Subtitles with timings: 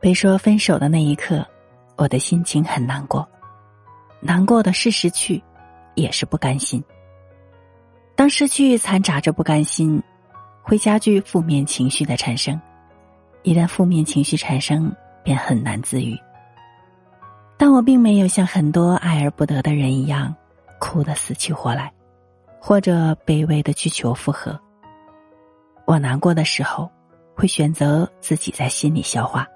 [0.00, 1.44] 被说分手的那一刻，
[1.96, 3.28] 我的心情很难过，
[4.20, 5.42] 难过的是失去，
[5.94, 6.82] 也是不甘心。
[8.14, 10.02] 当失去掺杂着不甘心，
[10.62, 12.60] 会加剧负面情绪的产生。
[13.42, 16.16] 一旦负面情绪产生，便很难自愈。
[17.56, 20.34] 但我并没有像很多爱而不得的人一样，
[20.78, 21.92] 哭得死去活来，
[22.60, 24.58] 或者卑微的去求复合。
[25.86, 26.88] 我难过的时候，
[27.34, 29.46] 会选择自己在心里消化。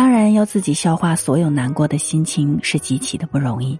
[0.00, 3.78] 当然，要自己消化所有难过的心情是极其的不容易。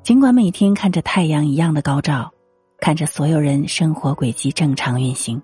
[0.00, 2.32] 尽管每天看着太阳一样的高照，
[2.78, 5.42] 看着所有人生活轨迹正常运行，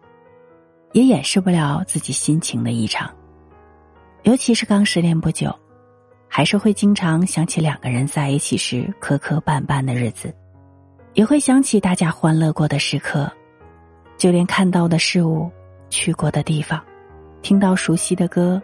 [0.93, 3.13] 也掩饰不了自己心情的异常。
[4.23, 5.53] 尤其是刚失恋不久，
[6.29, 10.33] 还是会经常想起两个人在一起时磕磕绊绊的日子，
[11.15, 13.29] 也会想起大家欢乐过的时刻，
[14.17, 15.51] 就连看到的事物、
[15.91, 16.81] 去过的地方、
[17.43, 18.63] 听到熟悉的歌。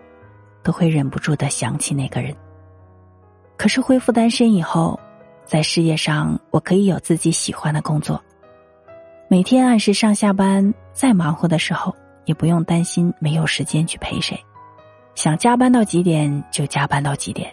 [0.69, 2.37] 都会忍不住的想起那个人。
[3.57, 5.01] 可是恢复单身以后，
[5.47, 8.23] 在事业上我可以有自己喜欢的工作，
[9.31, 14.39] 每天按时上下班，再忙活的时候也不用担心没有时间去陪谁，
[15.15, 17.51] 想加班到几点就加班到几点，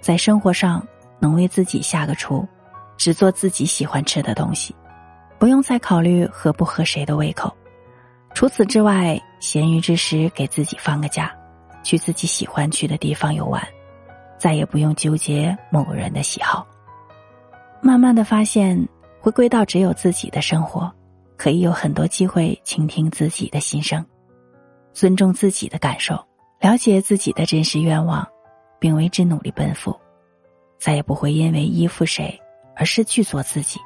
[0.00, 0.82] 在生活上
[1.20, 2.48] 能为自己下个厨，
[2.96, 4.74] 只做自己喜欢吃的东西，
[5.38, 7.54] 不用再考虑合不合谁的胃口。
[8.32, 11.30] 除此之外，闲余之时给自己放个假。
[11.88, 13.66] 去自己喜欢去的地方游玩，
[14.36, 16.66] 再也不用纠结某个人的喜好。
[17.80, 18.86] 慢慢的发现，
[19.22, 20.92] 回归到只有自己的生活，
[21.38, 24.04] 可以有很多机会倾听自己的心声，
[24.92, 26.22] 尊重自己的感受，
[26.60, 28.28] 了解自己的真实愿望，
[28.78, 29.98] 并为之努力奔赴。
[30.78, 32.38] 再也不会因为依附谁
[32.76, 33.80] 而失去做自己。